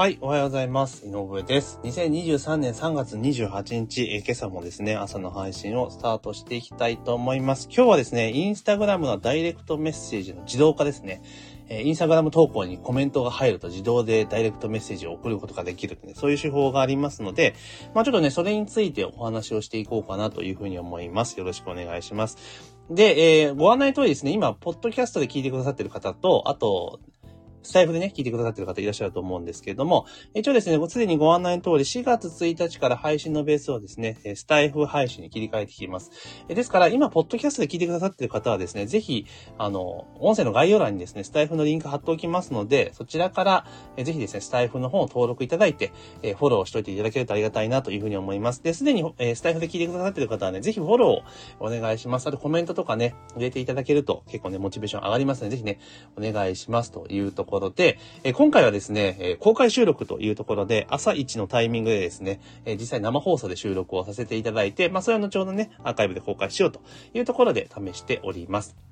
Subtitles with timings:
[0.00, 1.06] はい、おはようございます。
[1.06, 1.78] 井上です。
[1.82, 7.68] 2023年3月28日、え今朝もですね、朝の配信をスタートしていきたいと思います。
[7.70, 11.20] 今日はですね、インスタグラムのダイレクトメッセージの自動化ですね。
[11.68, 17.54] えインスタグラム投稿にコメントが入ると自動でダイレクトメッセージを送ることができる、ね、そういう手法がありますので、
[17.94, 21.38] まあちょっとね、それについてお話をしていこうかなというふうに思います。
[21.38, 22.38] よろしくお願いします。
[22.88, 27.00] で、えーご案内通りですね、今、ポッドキャストで聞いてくださってる方と、あと、
[27.62, 36.10] スタイフでね、聞いてくださってる方いらっしゃると思うんですけれども、一応ですね、すでにご案内の通り、4月1日から配信のベースをですね、スタイフ配信に切り替えてきます。
[36.48, 39.26] ですから、今、ポッドキャストで聞いてくださってる方はですね、ぜひ、
[39.58, 45.92] あの、音声の概要欄にですね、スタイフのリンク貼っておきますので、そちらから、ぜひですね、スタイフの方を登録いただいて、
[46.22, 48.62] フォローしておいていただけるとありがたいなというふうに思います。
[48.62, 49.04] で、すでに、
[49.34, 52.26] スタイフで聞いてくださってる方はね、ぜひフォローお願いします。
[52.26, 55.78] あとコメントとかね、入れていただけると結構ね、モチベーション上がりますので、ぜひね、
[56.16, 66.80] お願いしますというところで、え今回はですね、え公開収録というところで、朝一のタイミングでですね、え実際生放送で収録をさせていただいて、まあ、それは後ほどね、アーカイブで公開しようと
[67.14, 68.89] いうところで試しております。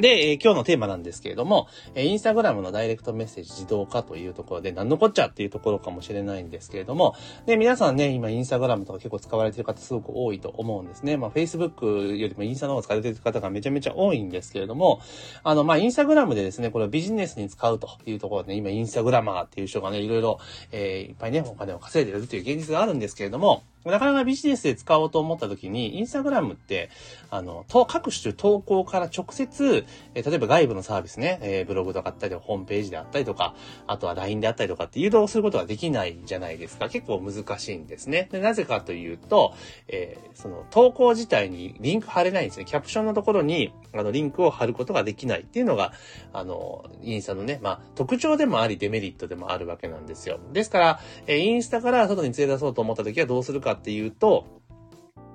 [0.00, 7.14] で、え今日のテーマなんですけれども、えーインスタグラムのダイレクトメッセージ自動化というところで、何のこっちゃっていうところかもしれないんですけれども、
[7.46, 11.16] で、皆さんね、今インスタグラムとか結構使われてる方すごく多いと思うんですね。
[11.16, 15.00] まあ、Facebook よりもインスタの方が使われてる方がめちゃめちゃ多いんですけれども、
[15.42, 20.38] あの、まあ、インスタグラムでですね、これをビジネスに使うというところで、ね、今インスタグラマーっていう人がね、いろいろ、
[20.72, 26.90] えーいっぱいね、お金を稼いでるという現実があるんですけれども、なかなかビジネスで使おうと思った時に、インスタグラムって、
[27.30, 33.54] あの、と各種投稿から直接、え例えば外部のサービスね、えーブログとかあったり、ホームページであったりとか、
[33.86, 36.88] あとは LINE であったりとかって誘導することができないじゃないですか。
[36.88, 38.28] 結構難しいんですね。
[38.30, 39.54] でなぜかというと、
[39.88, 42.64] えーその投稿自体にリンク貼れないんですね。
[42.64, 45.92] キャプションのところに、あの、リンクを貼ることができないっていうのが、
[46.32, 50.38] あの、インスタのね、まあ、特徴でもあり、デメリットでもあるわけなんですよ。
[50.52, 54.59] ですから、えーインスタから外に連れ出そうと思った時はどうするかかっていうと、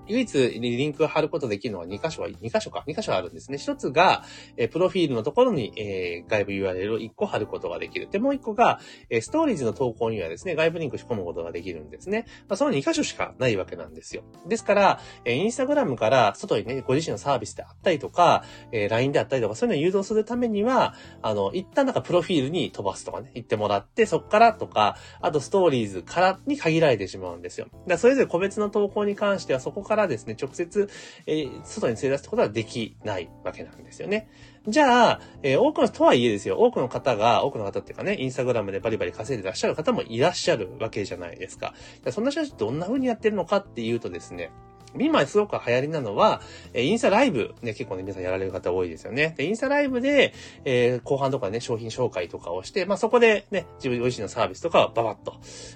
[0.07, 3.57] 唯一リンクを貼ることができるのは2箇所は、2箇所か、2箇所あるんですね。
[3.57, 4.23] 一つが、
[4.57, 8.07] えプロフィールのところに、えー外部 URL を1個貼ることができる。
[8.09, 8.79] で、もう1個が、
[9.09, 12.25] えストーリーズの投稿にはですね、外部リンク仕込むことができるんですね。
[12.47, 14.23] まあ、その2箇所しかないわけなんですよ。
[14.47, 27.67] ですから、えインスタグラムから外にね、ご自身のサービスであったりとか、え LINE であったりとか、そういうのを誘導するためには、あの、一旦なんかプロフィールに飛ばすとかね、言ってもらって、そっからとか、あとストーリーズからに限られてしまうんですよ。
[27.87, 30.89] だそれぞれ個別の投稿に関しては、そこからからですね、直接、
[31.25, 34.27] えー外に連れ出すことはできないわけなんですよね。
[34.67, 41.73] じゃあ、えー多くの、とはいえですよ、多くの方が、多くの方っていうかね、インスタグラムでバリバリ稼いでらっしゃる方もいらっしゃるわけじゃないですか。
[42.11, 44.51] そんな人たちどんな風にやってるのかっていうとですね、
[44.99, 46.41] 今すごく流行りなのは、
[46.73, 49.33] えインスタライブ、ね、結構ね、皆さんやられる方多いですよね。
[49.37, 50.33] で、インスタライブで、
[50.63, 55.35] えー後半とかね、商品紹介とかをして、まあ、そこでね、自分自身のサービスとかをババッと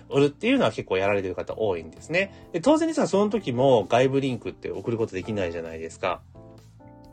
[0.10, 2.50] 売るっていうのは結構やられてる方多いんですね。
[2.54, 6.22] で、当然ですが、その時も外部リンクって送ることできないじゃないですか。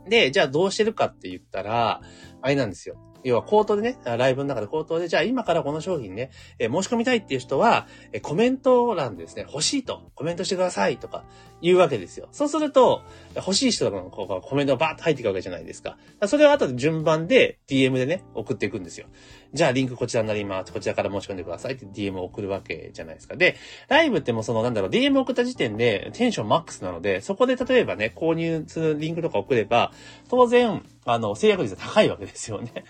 [0.07, 2.01] で、じゃあどうしてるかって言ったら、
[2.41, 2.97] あれなんですよ。
[3.23, 11.25] 要は口頭でね、ライブの中で口頭で、じゃあ今からこの商品ね、えー申し込みたいっていう人は、えーコメント欄でですね、欲しいとコメントしてくださいとか
[11.61, 12.27] 言うわけですよ。
[12.31, 13.01] そうすると、
[13.35, 15.97] 欲しい人のこうコメントがバーッと入っていくわけじゃないですか。
[16.27, 19.07] それを後で順番で DM でね、送っていくんですよ。
[19.53, 20.73] じゃあリンクこちらになります。
[20.73, 23.35] こちらから申し込んでくださいって DM を送るわけじゃないですか。
[23.35, 23.55] で、
[23.87, 29.91] ライブってもそのなんだろう、DM 送った時点でテンションマックスなので、そこで例えばね、購入するリンクとか送れば、
[30.29, 32.83] 当然、あの、制約率が高いわけですよね。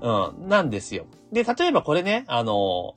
[0.00, 1.06] うん、なんですよ。
[1.32, 2.96] で、例えばこれね、あの、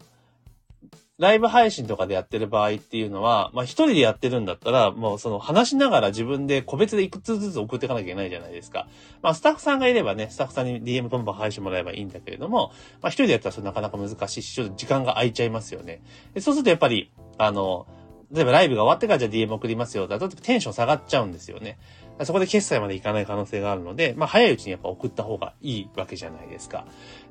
[1.19, 8.87] ライブ配信とかでやってる場合っていうのは、まあ一人でやってるんだったら、もうその話しながら自分で個別でいくつずつ送っていかなきゃいけないじゃないですか。
[9.21, 12.71] まあスタッフさんがいればね、スタッフさんに DM バンバン配信もらえばいいんだけれども、
[13.01, 16.01] まあ一人でやったらそれなかなか難しいし、ちょっと時間が空いちゃいますよね。
[16.33, 17.85] でそうするとやっぱり、あの、
[18.31, 21.79] 例えばライブが終わってからじゃあ DM 送りますよだとテンション下がっちゃうんですよね。
[22.25, 26.85] そこで決済までいかない可能性があるので、まあ早いうちにやっぱ送った方がいいわけじゃないですか。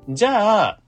[0.09, 0.79] じゃあ、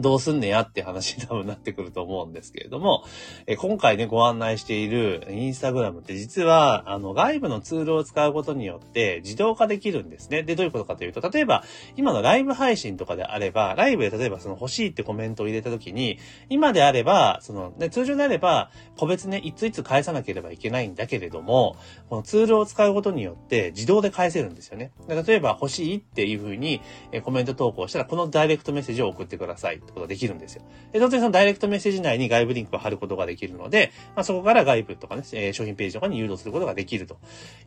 [0.00, 3.04] どうすんねやって話に多分なってくると思うんですけれども、
[3.46, 10.42] え今回ね、ご案内しているインスタグラムって実は、あの、外部のツールを使うことによって自動化できるんですね。
[10.42, 11.64] で、どういうことかというと、例えば、
[11.96, 21.76] 今のライブ配信とかであれば、ライブで例えばその欲しいってコメントを入れたときに、今であれば、その、ね、通常であれば、個別ね、一つ一つ返さなければいけないんだけれども、
[22.08, 24.92] このツールを使うことによって自動で返せるんですよね。
[25.08, 26.80] で例えば、欲しいっていうふうに
[27.12, 30.62] えコメント投稿したら、このダイレクトメッセージを送ってくださいことができるんですよ。
[30.92, 37.18] で、当然そのダイレクトメッセージ内に外部リンクを貼ることができるので、まあ、そこから外部とかね、え商品ページとかに誘導することができると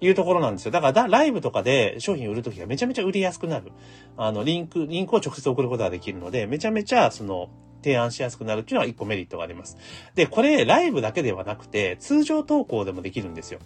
[0.02, 0.72] いうところなんですよ。
[0.72, 3.72] だからだ、ライブとかで商品売るときがめちゃめちゃ売りやすくなる。
[4.18, 7.50] あの、リンク、リンクを直接送ることができるので、めちゃめちゃ、その、
[7.82, 9.78] 提案しやすくなるっていうのは一個メリットがあります。
[10.16, 13.60] で、これ、ライブだけではなくて、通常投稿でもできるんですよ。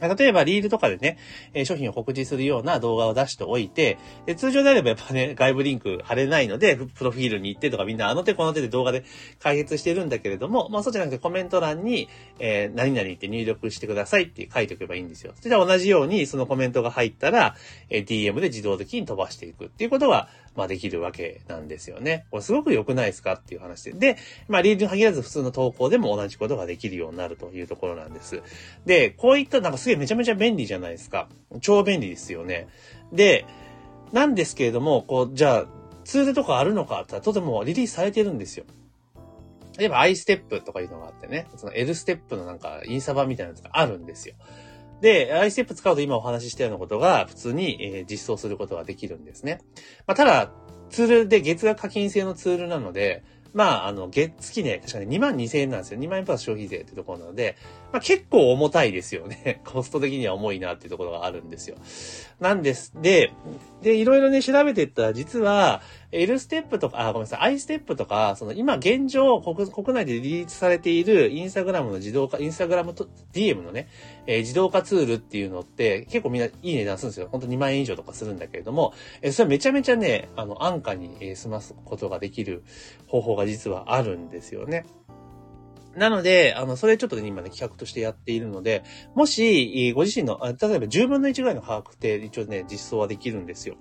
[0.00, 1.18] 例えば、リールとかでね、
[1.54, 9.04] え商品を告知するような動画を出しておいて、で通常であればやっぱね、 外部リンク貼れないので、プロフィールに行ってとかみんなあの手この手で動画で
[9.40, 12.08] 解説してるんだけれども、まあそうじゃなくてコメント欄に、
[12.38, 15.32] えー、何々って入力してくださいって書いておけばいいんですよ。
[15.36, 17.56] それで同じようにそのコメントが入ったら、
[17.90, 20.28] え、DM で自動的に飛ばしていくっていうことが、
[20.58, 22.26] まあできるわけなんですよね。
[22.32, 23.92] これすごく良くないですかっていう話で。
[23.92, 24.16] で、
[24.48, 28.42] まあリールに限らず普通の投稿でも同じことができるようになるというところなんです。
[28.84, 31.28] で、こういったなんかすげえめちゃめちゃ便利じゃないですか。
[31.60, 32.66] 超便利ですよね。
[33.12, 33.46] で、
[34.12, 35.66] なんですけれども、こう、じゃあ、
[36.04, 38.64] ツールとかあるのかってとてもリリースされてるんですよ。
[39.78, 44.34] 例えば i ステップとかいうのがあってね、その L ステップのなんかインサバみたいなやつがあるんですよ。
[45.00, 49.60] で、iStep 使うと今お話ししたようなことが普通に、え実装することができるんですね。
[50.06, 50.50] まあ、ただ、
[50.90, 53.22] ツールで月額課金制のツールなので、
[53.54, 56.00] まあ、あの、月、月ね、確かに2万2千円なんですよ。
[56.00, 57.56] 2万円プラス消費税ってところなので、
[57.92, 59.62] まあ結構重たいですよね。
[59.64, 61.76] コスト的には重いなっていうところがあるんですよ。
[62.40, 62.92] なんです。
[63.00, 63.32] で、
[63.82, 65.80] で、いろいろね、調べてったら、実は、
[66.10, 73.88] L ステップとか、あ、ごめんなさい、I ステップとか、その今現状国、国内でリリースされているインスタグラムの自動化、インスタグラムと DM のね、
[74.26, 77.28] えー、自動化ツールっていうのって結構みんないい値段するんですよ。
[77.30, 82.62] ほんと2万円以上とかするんだけれども、えー、それめちゃめちゃね、あの、安価に、え、済ますことができる
[83.06, 84.86] 方法が実はあるんですよね。
[85.98, 88.84] なので、あの、それちょっとね、今ね、企画としてやっているので、
[89.14, 93.76] もし、ご自身の、例えば10分の1ぐらいの把握って一応ね、実装はできるんですよ。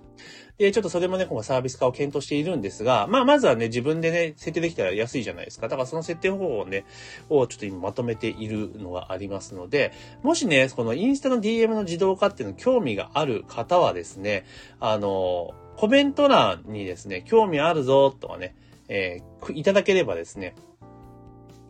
[0.57, 5.67] で、ちょっとそれもね、今回サービス化を検討しているんですが、まあ、まずはね、自分でね、設定できたら安いじゃないですか。
[5.67, 6.85] だからその設定方法をね、
[7.29, 9.93] をちょっと今まとめているのがありますので、
[10.23, 14.45] もしね、このインスタの DM の自動化っていうの興味がある方はですね、
[14.79, 18.55] あの、コメント欄にですね、興味あるぞとかね、
[18.89, 20.55] えー、いただければですね、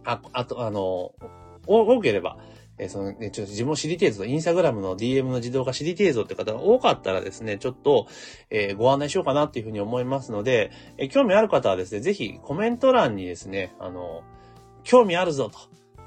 [0.07, 1.11] あ、あと、あの、
[1.67, 2.37] 多ければ、
[2.77, 8.07] えー、そのね、ちょっと自分を知りてえぞ、インスタグラムの DM の自動化知りてえぞって方が多かったらですね、ちょっと、
[8.49, 14.23] えー、ご案内しようかなっていうふうに思いますので、えー、興味ある方はですね、ぜひコメント欄にですね、あの、
[14.83, 15.59] 興味あるぞと。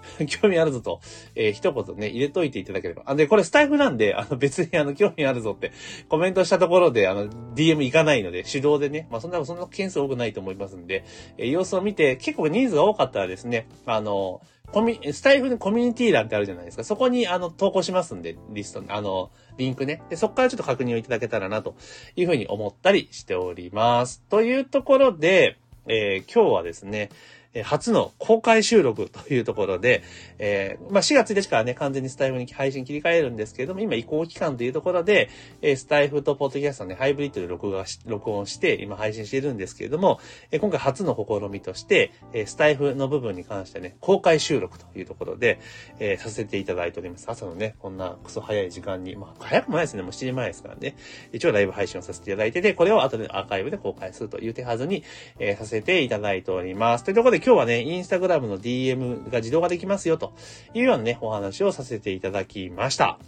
[0.27, 1.01] 興味あるぞと、
[1.35, 3.03] えー、一言ね、入れといていただければ。
[3.07, 5.73] あ、で、これスタイフなんで、あの、別にあの、興味あるぞって
[6.09, 11.05] コメントしたところで、あの、DM 行かないので、手動でね、まあ、そんな、そんな件数多くないと思いますんで、
[11.39, 14.41] えー、様子を見て、結構人数が多かったらですね、あの、
[14.73, 16.85] コミ、スタイフのコミュニティ欄ってあるじゃないですか。
[16.85, 20.03] そこに、あの、投稿しますんで、リスト、あの、リンクね。
[20.11, 21.75] で、そこからちょっと確認をいただけたらな、と
[22.15, 24.23] いうふうに思ったりしております。
[24.29, 27.11] というところで、えー、今日はですね、
[27.53, 30.05] え初の公開収録というところで、
[30.39, 35.29] えー、まあ、4月1日からね、完全にスタイフに配信切り替えるんですけれども、今移行期間というところで、
[35.61, 40.21] えー、スタイフとポッドキャストね、ハイブリッドで録画し、録音して、今配信しているんですけれども、
[40.53, 45.59] えー、今回初の試みとして、えスタイフの部分に関してね、公開収録というところで、
[45.99, 47.27] えさせていただいております。
[47.29, 50.95] 朝のね、こんなクソ早い時間に、まあ、早くもないですね、もう7時前ですからね。
[51.33, 55.03] 一応ライブ配信をさせていただいてて、これを後でアーカイブで公開するという手はずに、
[55.41, 57.05] えさせていただいております。
[57.05, 60.33] というところで今日はね、インスタグラムの DM が自動化できますよと
[60.75, 63.19] いうようなね、お話をさせていただきました。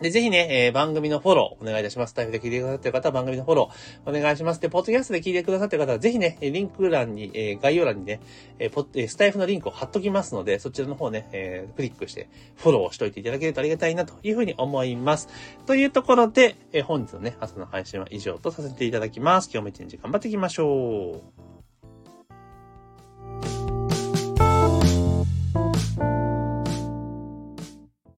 [0.00, 2.14] で、ぜひね、えー、番組のフォローお願いいたします。
[2.14, 4.60] タイプで聞いてくださってる方は番組のフォローお願いします。
[4.60, 8.20] で、ポッドキャストで聞いてくださってる方は、ぜひね、リンク欄に、えー、概要欄にね、
[8.60, 15.28] えー、ポッ、スタイフのリンクを貼っときますので、そちらの方ね、えー、クリックしてフォローしといていただけるとありがたいなというふうに思います。
[15.66, 19.50] というところで、えー、本日のね、朝の配信は以上とさせていただきます。
[19.52, 21.47] 今日も一日頑張っていきましょう。